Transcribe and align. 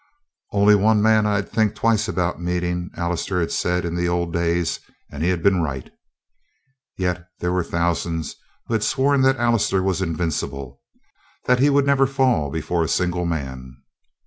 "Only 0.51 0.73
one 0.73 0.99
man 1.03 1.27
I'd 1.27 1.47
think 1.47 1.75
twice 1.75 2.07
about 2.07 2.41
meeting," 2.41 2.89
Allister 2.95 3.39
had 3.39 3.51
said 3.51 3.85
in 3.85 3.93
the 3.93 4.09
old 4.09 4.33
days, 4.33 4.79
and 5.11 5.21
he 5.21 5.29
had 5.29 5.43
been 5.43 5.61
right. 5.61 5.91
Yet 6.97 7.27
there 7.39 7.51
were 7.51 7.63
thousands 7.63 8.35
who 8.65 8.73
had 8.73 8.83
sworn 8.83 9.21
that 9.21 9.37
Allister 9.37 9.83
was 9.83 10.01
invincible 10.01 10.81
that 11.45 11.59
he 11.59 11.69
would 11.69 11.85
never 11.85 12.07
fall 12.07 12.49
before 12.49 12.83
a 12.83 12.87
single 12.87 13.27
man. 13.27 13.75